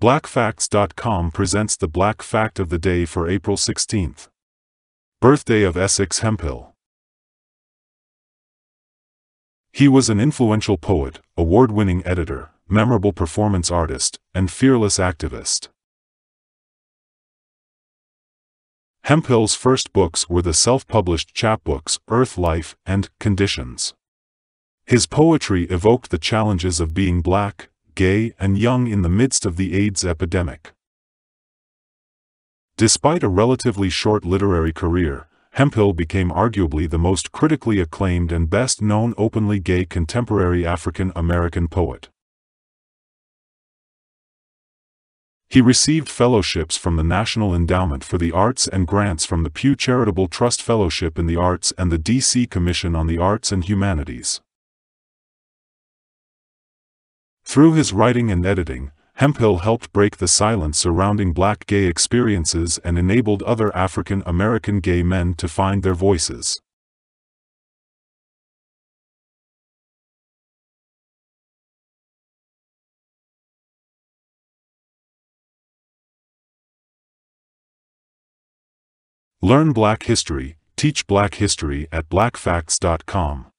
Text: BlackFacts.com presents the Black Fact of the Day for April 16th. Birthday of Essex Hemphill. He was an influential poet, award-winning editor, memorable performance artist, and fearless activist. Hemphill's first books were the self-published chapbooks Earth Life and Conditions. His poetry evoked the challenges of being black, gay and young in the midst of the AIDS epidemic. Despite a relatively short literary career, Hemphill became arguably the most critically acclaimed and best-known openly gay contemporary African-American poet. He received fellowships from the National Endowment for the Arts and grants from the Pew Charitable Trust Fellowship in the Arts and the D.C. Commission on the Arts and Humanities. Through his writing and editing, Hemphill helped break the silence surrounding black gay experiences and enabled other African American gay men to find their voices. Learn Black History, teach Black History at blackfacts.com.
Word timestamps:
BlackFacts.com 0.00 1.30
presents 1.30 1.76
the 1.76 1.88
Black 1.88 2.20
Fact 2.20 2.58
of 2.58 2.68
the 2.68 2.78
Day 2.78 3.04
for 3.04 3.28
April 3.28 3.56
16th. 3.56 4.28
Birthday 5.20 5.62
of 5.62 5.76
Essex 5.76 6.18
Hemphill. 6.18 6.74
He 9.72 9.88
was 9.88 10.10
an 10.10 10.20
influential 10.20 10.76
poet, 10.76 11.20
award-winning 11.38 12.04
editor, 12.04 12.50
memorable 12.68 13.12
performance 13.12 13.70
artist, 13.70 14.18
and 14.34 14.50
fearless 14.50 14.98
activist. 14.98 15.68
Hemphill's 19.04 19.54
first 19.54 19.92
books 19.92 20.28
were 20.28 20.42
the 20.42 20.52
self-published 20.52 21.34
chapbooks 21.34 21.98
Earth 22.08 22.36
Life 22.36 22.76
and 22.84 23.08
Conditions. 23.20 23.94
His 24.86 25.06
poetry 25.06 25.64
evoked 25.64 26.10
the 26.10 26.18
challenges 26.18 26.80
of 26.80 26.94
being 26.94 27.22
black, 27.22 27.68
gay 27.94 28.34
and 28.38 28.58
young 28.58 28.86
in 28.86 29.02
the 29.02 29.08
midst 29.08 29.46
of 29.46 29.56
the 29.56 29.74
AIDS 29.74 30.04
epidemic. 30.04 30.72
Despite 32.76 33.22
a 33.22 33.28
relatively 33.28 33.88
short 33.88 34.24
literary 34.24 34.72
career, 34.72 35.28
Hemphill 35.52 35.92
became 35.92 36.30
arguably 36.30 36.90
the 36.90 36.98
most 36.98 37.30
critically 37.30 37.78
acclaimed 37.78 38.32
and 38.32 38.50
best-known 38.50 39.14
openly 39.16 39.60
gay 39.60 39.84
contemporary 39.84 40.66
African-American 40.66 41.68
poet. 41.68 42.08
He 45.48 45.60
received 45.60 46.08
fellowships 46.08 46.76
from 46.76 46.96
the 46.96 47.04
National 47.04 47.54
Endowment 47.54 48.02
for 48.02 48.18
the 48.18 48.32
Arts 48.32 48.66
and 48.66 48.88
grants 48.88 49.24
from 49.24 49.44
the 49.44 49.50
Pew 49.50 49.76
Charitable 49.76 50.26
Trust 50.26 50.60
Fellowship 50.60 51.16
in 51.16 51.26
the 51.26 51.36
Arts 51.36 51.72
and 51.78 51.92
the 51.92 51.98
D.C. 51.98 52.48
Commission 52.48 52.96
on 52.96 53.06
the 53.06 53.18
Arts 53.18 53.52
and 53.52 53.64
Humanities. 53.64 54.40
Through 57.54 57.74
his 57.74 57.92
writing 57.92 58.32
and 58.32 58.44
editing, 58.44 58.90
Hemphill 59.22 59.58
helped 59.58 59.92
break 59.92 60.16
the 60.16 60.26
silence 60.26 60.76
surrounding 60.76 61.32
black 61.32 61.68
gay 61.68 61.84
experiences 61.84 62.78
and 62.78 62.98
enabled 62.98 63.44
other 63.44 63.70
African 63.76 64.24
American 64.26 64.80
gay 64.80 65.04
men 65.04 65.34
to 65.34 65.46
find 65.46 65.84
their 65.84 65.94
voices. 65.94 66.60
Learn 79.40 79.72
Black 79.72 80.02
History, 80.02 80.56
teach 80.74 81.06
Black 81.06 81.36
History 81.36 81.86
at 81.92 82.08
blackfacts.com. 82.08 83.52